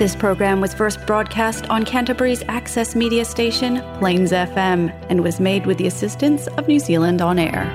[0.00, 5.66] This program was first broadcast on Canterbury's access media station, Plains FM, and was made
[5.66, 7.68] with the assistance of New Zealand On Air.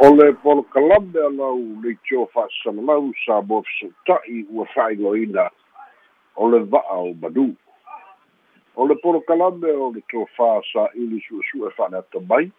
[0.00, 5.50] o le polokalame alau leitio fa'asalalau sa mo fesoota'i ua fa'ailoina
[6.36, 7.54] o le va'a o manu
[8.76, 12.50] o le polokalame o le tofā sa'ili su'esu'e fa'aleata mai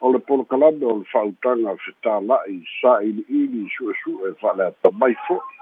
[0.00, 5.56] o le polokalame o le fa'autaga fetāla'i sa'ili'ili su'esu'e fa'aleata mai fo'i.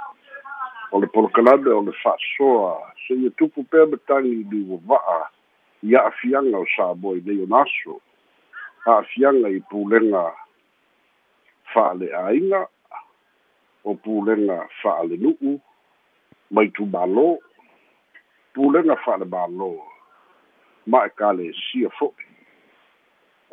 [0.92, 5.20] O le polokalame o le fa'asoa seia tupu pea matagi li ua va'a
[5.82, 8.00] ia a'afiaga o sa mo i nei ona aso
[8.86, 10.24] a'afiaga i pulega
[11.72, 12.66] fa'ale'āiga
[13.84, 15.58] o pulega fa'alenu'u
[16.50, 17.28] mai tumālō
[18.55, 19.72] pulega fa'alemālō
[20.86, 22.33] ma e kalesia fo'i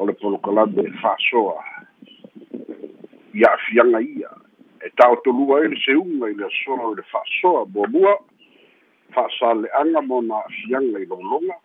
[0.01, 1.63] o le polokalame fa'asoa
[3.33, 4.29] ia afiaga ia.
[4.81, 8.17] E ta'otolua ai e le seuga i le asoa o le fa'asoa muamua
[9.13, 11.55] fa'asale'aga mo na afiaga i logologa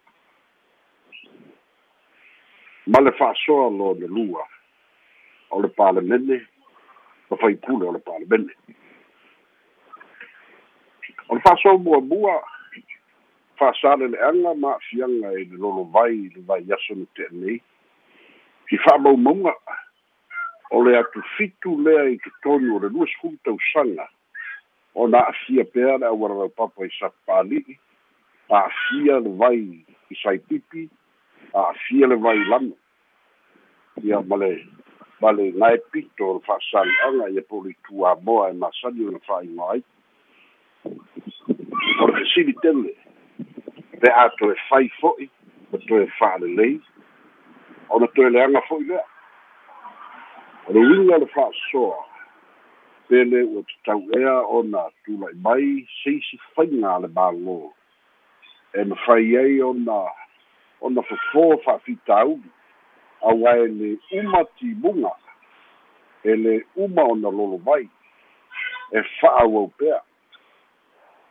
[2.86, 4.44] ma le fa'asoa lo le lua.
[5.50, 6.44] O le palemene
[7.30, 8.52] ma faipule o le palemene
[11.28, 12.36] o le fa'asoa muamua
[13.56, 17.62] fa'asalele'aga ma afiaga i le lolovai le vai aso na te'anei
[18.70, 19.54] i fa'amaumauga
[20.70, 24.08] o le atu fitu lea i totonu o le lua sefulu tausaga
[24.94, 27.78] ona a'afia pea le aualalau papa i sapali'i
[28.50, 30.88] a'afia le vai i saipipi
[31.54, 32.74] a'afia le vai lana
[34.02, 34.66] ia ma le
[35.20, 39.72] ma le gae pito o le fa'asale'aga ia po le ituamoa e masani ona fa'aigoa
[39.72, 39.82] ai
[42.00, 42.96] o le fesili tele
[44.00, 45.30] pe a toe fai fo'i
[45.72, 46.80] ma toe fa'alelei
[47.88, 49.04] ona toe leaga fo'i lea
[50.66, 51.98] o le uiga le fa'asoa
[53.08, 57.58] pele ua tatau'ea ona tula'i mai seisi faiga le mālō
[58.74, 60.00] e mafai ai ona
[60.80, 62.50] ona fofō fa'afitauli
[63.20, 65.14] auae le uma timuga
[66.24, 67.88] e le uma ona lolo mai
[68.90, 70.02] e fa'auau pea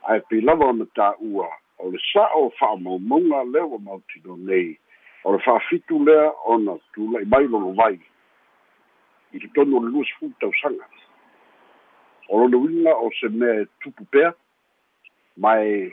[0.08, 4.78] ae pei lava ona tā'ua o le sa'o fa'amaumauga lea ua mautino nei
[5.26, 7.98] o le fa'afitu lea ona tula'i mai lolo vai.
[9.34, 10.86] I te tonu o le lua sefulu tausaga
[12.28, 14.34] o lona uiga o se mea e tupu pea
[15.36, 15.92] mae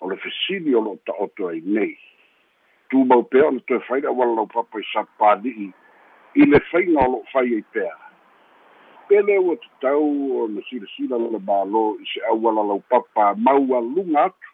[0.00, 1.94] o le fesili o lo'o ta'oto ai nei.
[2.90, 5.70] Tumau pea ona toe faina ua lau papa i sapali'i
[6.34, 7.94] i le faiga o lo'o fai ai pea.
[9.08, 14.53] Pele ua tatau ona silasila le mālō i se aualalau papa maualuga atu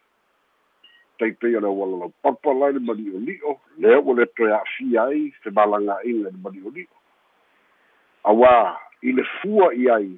[1.21, 5.53] taipei o le aualalau papa lai le mali'oli'o lea ua le toe a'afia ai fe
[5.57, 6.97] malagā'iga le mali'oli'o
[8.33, 8.57] auā
[9.03, 10.11] i le fua i ai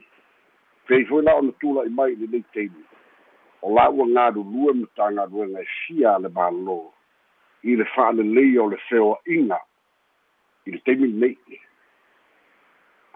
[0.87, 2.85] pei foi la ona tula'i mai i lenei teimi
[3.63, 6.79] o la ua galulue ma tagaluega e fia le mālō
[7.63, 9.59] i le fa'alelei o le feoa'iga
[10.67, 11.61] i le taimi lenei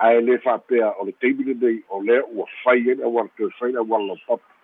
[0.07, 3.51] ae lē fa'apea o le taimi lenei o lea ua fai ai le auala toe
[3.59, 4.56] fai le auala lau papa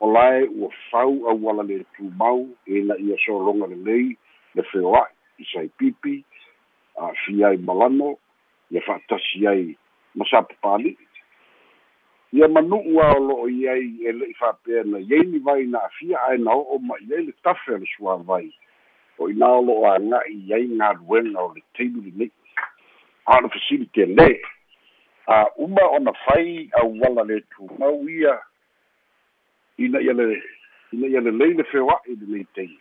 [0.00, 4.16] o lae ua fau auala le tumau ina ia sologa lelei
[4.54, 6.24] le feoa'i i saipipi
[6.96, 8.16] a'afia ai malano
[8.70, 9.76] ia fa'atasi ai
[10.14, 10.96] ma sapapali'i
[12.32, 15.78] ia manu'u a o lo'o i ai e le'i fa'apea na iai ni vai na
[15.78, 18.52] a'afia ae na o'o ma i ai le tafe a le suavai
[19.18, 22.32] o ina o lo'o aga'i i ai galuega o le taimi lenei
[23.26, 24.30] a o le fasiliti lē.
[25.26, 28.38] A uma ona fai auala le tumau ia
[29.80, 30.42] ina ia le
[30.92, 32.78] ina ia le lei le feoa'i lenei tei.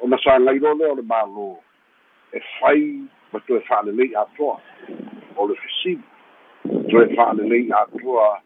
[0.00, 1.48] Ona sagailo lea o le mālō
[2.32, 4.56] e fai ma toe fa'alelei atoa
[5.36, 6.02] o le fesili
[6.90, 8.40] toe fa'alelei atoa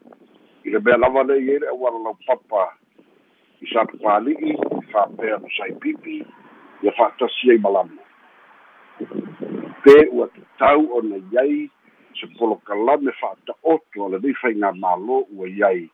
[0.65, 2.65] i le mea lava lei ai le aualalau papa
[3.61, 4.56] i sapapali'i
[4.93, 6.19] fa'apea ma saipipi
[6.83, 8.03] ia fa'atasi ai malama
[9.85, 11.71] pe ua tatau ona iai
[12.19, 15.91] se polokalame fa'ata'oto a lenei faiga mālō ua iai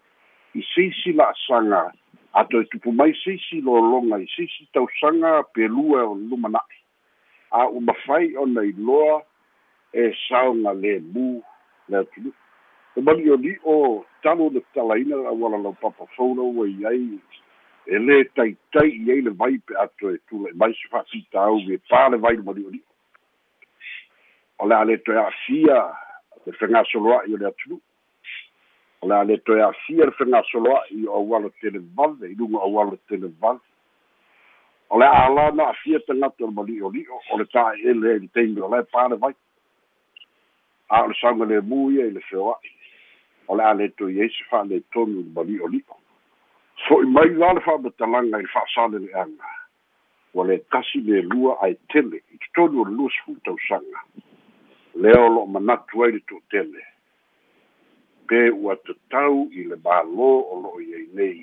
[0.55, 1.93] i seisi la'asaga
[2.33, 6.79] a toe tupu mai seisi lologa i seisi tausaga pelua o lumana'i.
[7.51, 9.23] A ua mafai ona iloa
[9.93, 11.43] e saoga lemu
[11.89, 12.33] le atunu
[12.97, 17.19] e mali'oli'o talo le talaina auala lau papa foula ua i ai
[17.87, 21.79] e lē taitai i ai le vai pe ato e tula'i mai se fa'afitau e
[21.91, 22.87] pā le vai le mali'oli'o
[24.59, 25.79] o le a le toe a'afia
[26.47, 27.81] le fegasoloa'i o le atunu
[29.03, 33.61] o le a le toe a'afia le fegasoloa'i o auala televale i luga auala televale
[34.91, 38.29] o le a la na a'afia tagata o le mali'oli'o o le ta'e'ele ai le
[38.35, 39.35] taimi o lae pale vai.
[40.91, 42.71] A o le sauga lemu ia i le feoa'i
[43.49, 45.97] o le a le to i se fa le tonu le mali o li'o
[46.87, 49.51] fo'i mai la le fa'amatalaga i le fa'asale le'aga
[50.35, 54.01] ua le tasi le lua ae tele i totonu o le lua sefulu tausaga
[54.95, 56.90] lea o lo'o manatu ai le tu'utele
[58.31, 61.41] pe ua tatau i le mālō o lo'o iai nei.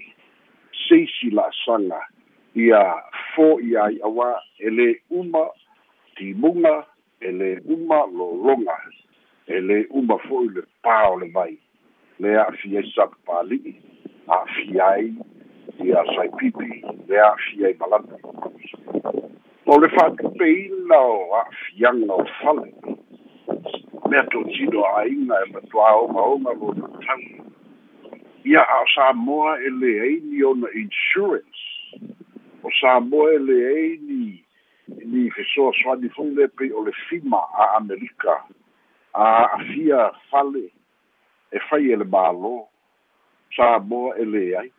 [0.88, 2.00] Seisi la'asaga
[2.56, 2.82] ia
[3.36, 4.30] fo'i ai auā
[4.64, 4.88] e lē
[5.20, 5.44] uma
[6.18, 6.76] timuga
[7.22, 8.78] e lē uma lologa
[9.52, 11.54] e lē uma fo'i le pā o le vai
[12.24, 13.76] le a'afia ai sapapali'i
[14.28, 15.12] a'afia ai
[15.86, 18.18] ia saipipi le a'afia ai malana
[19.66, 22.97] o le fa'atupeina o a'afiaga o fale
[24.10, 27.22] mea totino a'aiga e matuā omaoma lo tatau
[28.48, 31.64] ia a o samoa e leai ni ona insurance.
[32.64, 34.44] O samoa e leai ni
[34.88, 38.44] ni fesoasoani foi le pei o le fima a amerika
[39.14, 40.72] a a'afia fale
[41.52, 42.56] e fai e le mālō
[43.56, 44.72] sa moa e lē ai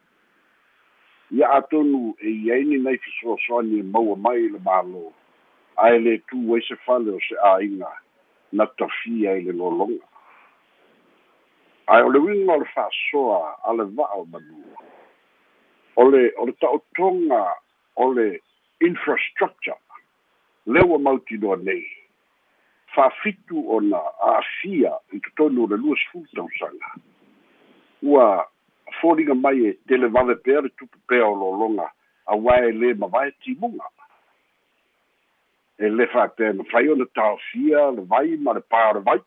[1.30, 5.04] ia atonu e iai ni nai fesoasoani e maua mai i le mālō
[5.84, 7.92] ae lē tu ai se fale o se āiga
[8.52, 10.04] na tafia i le lologa
[11.86, 14.82] ae o le uiga o le fa'asoa a le va'a o manua.
[15.96, 17.44] O le o le ta'otoga
[17.96, 18.40] o le
[18.80, 19.80] infrastructure
[20.66, 21.86] le ua mautinoa nei.
[22.94, 26.94] Fa'afitu ona a'afia i totonu o le lua sefulu tausaga
[28.02, 28.48] ua
[29.00, 31.90] foliga mai e tele vave pea le tupu pea o lologa
[32.26, 33.88] auā e lē mavae timuga
[35.78, 39.20] le fa'apea mafai ona taofia le vai ma le pā o le vai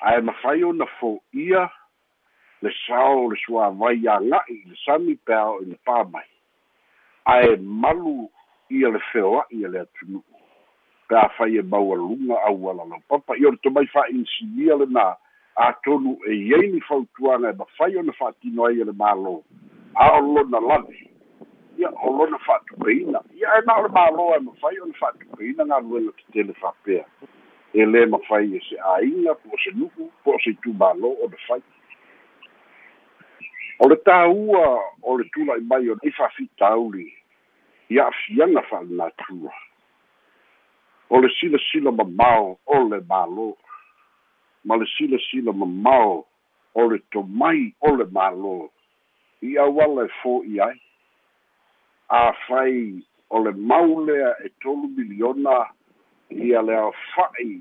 [0.00, 1.68] ae mafai ona fo'ia
[2.62, 6.28] le sao le suāvai aga'i le sami pea o i le pā mai
[7.34, 8.30] ae malu
[8.70, 10.22] ia le feoa'i e le atunu'u
[11.08, 15.16] pe a fai e maualuga auala lau papa i o le tomai fa'insinia lena
[15.56, 19.40] atonu e iai ni fautuaga e mafai ona fa'atino ai e le mālō
[19.94, 21.09] a o lona lave
[21.80, 26.12] ia o lona fa'atupeina ia e na o le mālō e mafai ona fa'atupeina galuega
[26.18, 27.04] tetele fa'apea
[27.72, 31.28] e lē mafai e se āiga po o se nu'u po o se itumālō o
[31.30, 31.62] le fai
[33.80, 34.66] o le tāua
[35.02, 37.06] o le tula'i mai o nei fa'afitauli
[37.88, 39.54] ia afiaga fa'alanatua
[41.10, 43.48] o le silasila mamao o le mālō
[44.64, 46.26] ma le silasila mamao
[46.74, 48.54] o le tomai o le mālō
[49.48, 50.76] i auala e fo'i ai
[52.10, 55.70] afai o le mau lea e tolu miliona
[56.30, 57.60] ia le aofa'i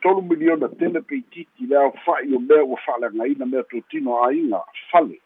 [0.00, 5.20] tolu miliona tele peititi le aofa'i o mea ua fa'aleagaina mea totino aiga fale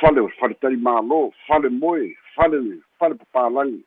[0.00, 3.84] fale fale tali mālō fale moe fale fale papalagi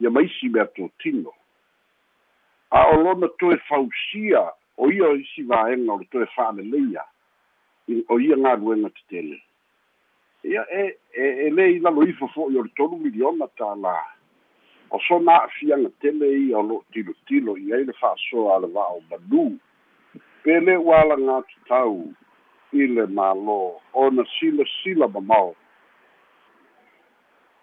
[0.00, 1.32] ia maisi mea totino
[2.70, 7.04] a o lona toe fausia o ia isi vaega o le toe fa'aleleia
[8.08, 9.42] o ia galuega tetele
[10.44, 13.96] ia e e e lē i lalo ifa fo'i o le tolu miliona tālā
[14.90, 18.96] o sona a'afiaga tele ia o lo'o tilotilo i ai le fa'asoa a le va'a
[18.96, 19.44] o manu
[20.42, 22.08] pe lē ua alaga tatau
[22.72, 23.60] i le mālō
[24.04, 25.54] ona silasila mamao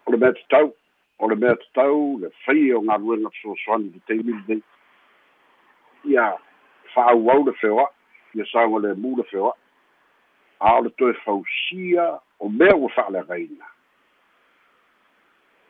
[0.06, 0.72] o le mea tatau
[1.18, 4.62] o le mea tatau le fai o galuega fesoasoani te teimili nei.
[6.14, 6.36] Ia
[6.94, 9.67] fa'auau le feoa'i ia sauga le mu le feoa'i
[10.60, 13.66] a o le toe fausia o mea ua fa'aleagaina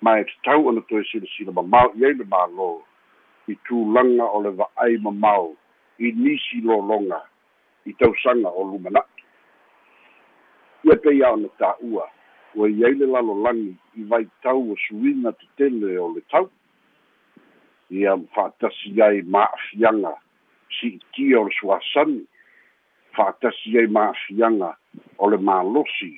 [0.00, 2.68] ma e tatau ona toe silasila mamao i ai le mālō
[3.48, 5.56] i tulaga o le va'ai mamao
[5.98, 7.22] i nisi lologa
[7.86, 9.18] i tausaga o lumana'i
[10.84, 12.06] ia peia ona tā'ua
[12.54, 16.48] ua i ai le lalolagi i vaitau o suina tetele o le tau.
[17.90, 20.14] Ia fa'atasi ai ma'afiaga
[20.78, 22.24] si'itia o le suasani
[23.18, 24.70] fa'atasi ai ma'afiaga
[25.18, 26.14] o le malosi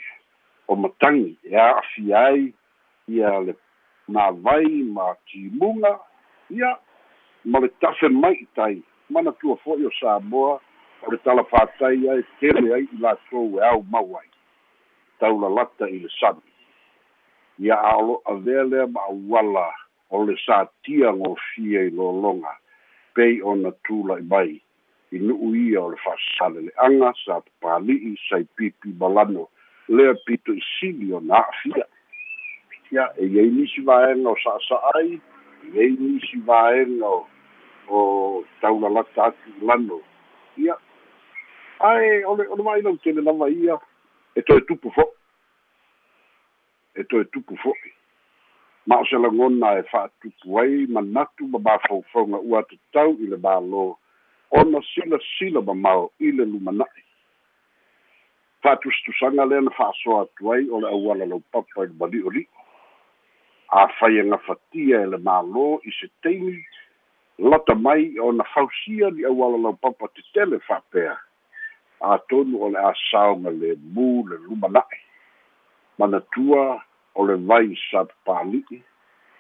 [0.69, 2.53] o matagi e a'afia ai
[3.09, 3.57] ia le
[4.09, 5.97] mavai ma timuga
[6.51, 6.77] ia
[7.45, 8.83] ma le tafe mai tai.
[9.11, 10.61] Mana tua fo'i o samoa
[11.03, 14.29] o le talafatai ai tele ai i latou e au mau ai.
[15.19, 16.51] Taulalata i le sani
[17.59, 19.69] ia a o avea lea ma auala
[20.11, 22.53] o le satia gofia i lologa
[23.15, 24.61] pei ona tula'i mai
[25.13, 29.49] i nu'u ia o le fa'asale le'aga sa papali'i sai pipi malano.
[29.89, 31.87] Lea pito i sili ona a'afia
[32.93, 35.21] ia e iai nisi vaega o sa'asa'ai
[35.75, 37.27] iai nisi vaega o
[37.91, 40.01] o taulalata atu lano.
[40.57, 40.77] Ia
[41.81, 43.79] ae ole ole mai lau tele lava ia
[44.37, 45.17] e toe tupu fo'i
[47.01, 47.93] e toe tupu fo'i
[48.87, 53.85] ma o se lagona e fa'atupu ai manatu ma mafaufauga ua tatau i le mālō
[54.51, 57.05] ona silasila mamao i le lumana'i
[58.63, 62.61] fa'atustusaga lea na fa'asoa atu ai o le auala lau papa i le mali'oli'o
[63.71, 66.59] afai agafatia e le mālō i se taimi
[67.39, 71.17] lata mai ona fausia li auala lau papa tetele fa'apea
[72.01, 75.01] atonu o le a saoga lemu le lumana'i
[75.99, 76.83] manatua
[77.15, 78.83] o le vai sa papali'i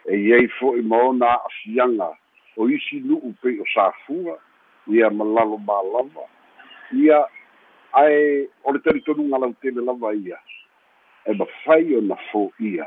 [0.06, 2.08] e iai fo'i ma ona a'afiaga
[2.56, 4.38] o isi nu'u pei o safua
[4.92, 6.26] ia malalo malava
[6.92, 7.24] ia
[7.92, 10.38] ae o le talitonuga lautele lava ia.
[11.26, 12.86] E mafai ona fo'ia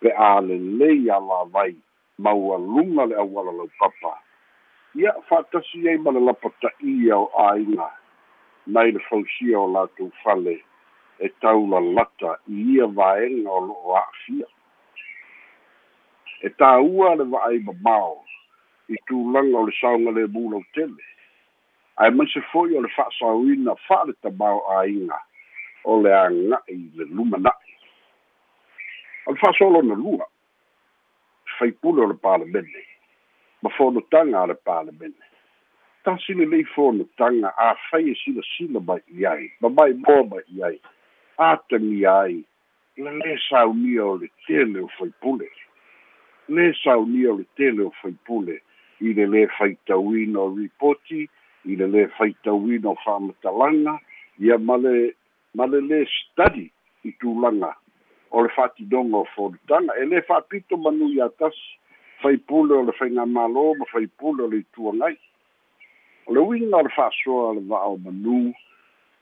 [0.00, 1.74] pe a lelei a lavai
[2.18, 4.18] maualuga le auala lau papa.
[4.94, 7.90] Ia fa'atasi ai ma le lapata'ia o āiga
[8.66, 10.62] nai le fausia o latou fale
[11.18, 14.46] e taulalata i ia vaega o lo'o a'afia
[16.42, 18.24] e tāua le va'ai mamao
[18.88, 21.04] i tulaga o le saoga lemu lau tele
[21.96, 25.20] ae maise fo'i o le fa'asauina fa'a le tamao āiga
[25.84, 27.76] o le aga'i le lumana'i.
[29.26, 30.26] O le fa'asolona lua
[31.58, 32.82] faipule o le palemene
[33.62, 35.24] ma fonotaga a le palemene
[36.04, 40.78] tasi lelei fonotaga afai e silasila mai i ai ma mai moa mai i ai
[41.36, 42.44] atagia ai
[42.96, 45.48] le lē saunia o le tele o faipule
[46.48, 48.60] lē saunia o le tele o faipule
[49.00, 51.28] i le lē faitauina o ripoti
[51.66, 53.98] i le lē faitauina o fa'amatalaga
[54.38, 54.94] ia ma le
[55.54, 56.70] ma le lē study
[57.04, 57.72] i tulaga
[58.30, 61.78] o le fa'atinoga o fonotaga e lē fa'apito manui a tasi
[62.22, 65.16] faipule o le faiga mālō ma faipule o le ituagai
[66.26, 68.40] o le uiga o le fa'asoa le va'ao manū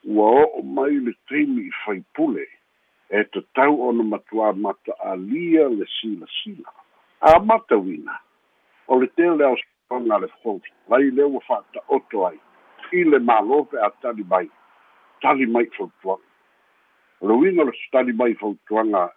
[0.05, 2.45] ua o'o mai le taimi i faipule
[3.09, 6.71] e tatau ona matuā mata'alia le silasila
[7.21, 8.19] a matauina
[8.87, 9.45] o le tele
[9.89, 12.39] aosaga le fous lai lea ua fa'ata'oto ai
[12.91, 14.49] i le mālō pe a tali mai
[15.21, 16.23] tali mai fautuaga
[17.21, 19.11] o le uiga o le tali mai fautuaga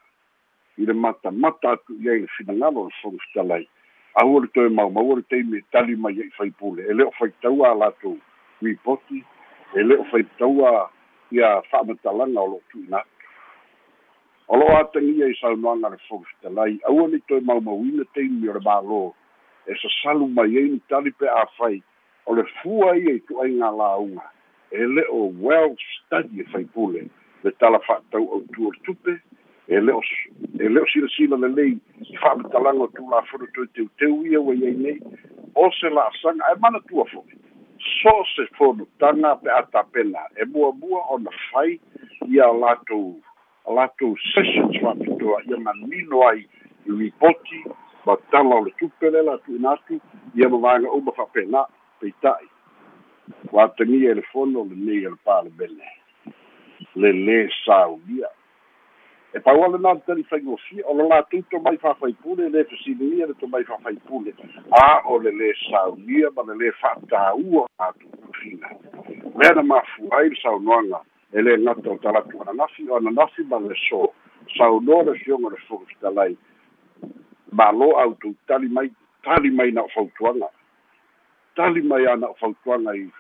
[0.79, 3.69] i le matamata atu i ai le finagalo le fous talai
[4.15, 7.13] aua le toe maumau o le taimi e tali mai ai faipule e lē o
[7.19, 8.19] faitaua a latou
[8.63, 9.25] ripoti
[9.75, 10.91] e lē o faitaua
[11.33, 13.17] ia fa'amatalaga o lo'o tu'ina atu
[14.49, 19.01] o lo'o atagia i saunoaga le fofitalai aua nei toe maumauina taimi o le mālō
[19.69, 21.83] e sasalu mai ai ni tali pe afai
[22.27, 24.27] o le fua ia i tu'aiga lauga
[24.71, 27.09] e le o well study e faipule
[27.45, 29.15] le tala fa'atau autu o le tupe
[29.69, 30.03] e le o
[30.59, 31.77] e le o silasila lelei
[32.13, 34.99] i fa'amatalaga o tulafono toe teuteu ia ua iai nei.
[35.55, 37.37] O se la'asaga e manatua fo'i
[37.79, 41.81] so se fonotaga pe a tapena e muamua ona fai
[42.29, 43.21] ia latou
[43.77, 46.41] latou sessions fa'apitoa ia manino ai
[46.87, 47.61] i ripoti
[48.09, 50.01] ma tala o le tupe le latuina atu
[50.35, 51.67] ia ma vaga uma fa'apena
[52.01, 52.49] peita'i
[53.53, 55.89] ua atagia e le fono lenei e le palemene
[56.97, 58.31] le lē saulia
[59.37, 63.65] e paua lenā le tali faigofia o lo latou tomai fa'afaipule le fesilinia le tomai
[63.69, 64.33] fa'afaipule
[64.73, 68.73] a o le lē saulia ma le lē fa'atāua latou kufina
[69.37, 73.61] lea na mafua ai le saunoaga e lē gata o talatu ananafi o ananafi ma
[73.61, 74.15] le so
[74.57, 76.37] saunoa le fioga le fogofitalai
[77.53, 78.91] malo autou tali mai
[79.25, 79.89] tali mai na o
[81.57, 83.11] tali mai o fautuaga i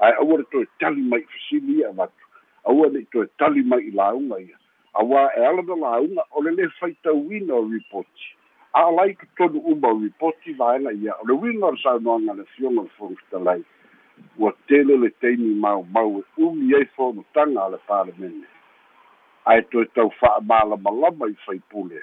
[0.00, 2.24] ae aua le toe tali mai fesili ia vatu
[2.64, 4.58] aua le'i toe tali mai i lauga ia.
[4.94, 8.26] Auā e ala na lauga o le lē faitauina o ripoti.
[8.74, 11.14] A o lai totonu uma o ripoti vaega ia.
[11.22, 13.62] O le uiga o le saunoaga le fioga le fogofitalai
[14.38, 18.48] ua tele le taimi maumau e umi ai fonotaga a le palemene
[19.44, 22.00] ae toe tau fa'amalamalama i faipule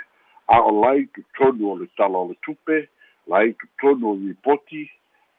[0.47, 2.89] a o lai totonu o le tala o le tupe
[3.27, 4.89] lai totonu o ripoti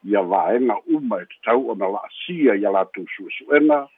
[0.05, 3.89] ia vaega uma e tatau ona la'asia ia latou su'esu'ega